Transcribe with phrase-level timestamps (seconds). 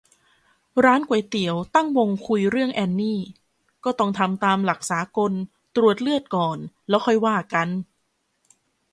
[0.85, 3.19] ร้านก๋วยเตี๋ยวตั้งวงคุยเรื่องแอนนี่
[3.83, 5.31] "ก็ต้องทำตามหลักสากล
[5.75, 6.57] ตรวจเลือดก่อน
[6.89, 7.67] แล้วค่อยว่ากัน"